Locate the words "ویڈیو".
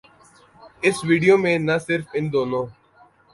1.09-1.35